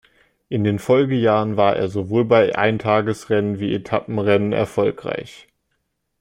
In 0.49 0.63
den 0.63 0.79
Folgejahren 0.79 1.57
war 1.57 1.75
er 1.75 1.87
sowohl 1.87 2.25
bei 2.25 2.55
Eintagesrennen 2.55 3.59
wie 3.59 3.75
Etappenrennen 3.75 4.51
erfolgreich. 4.51 5.47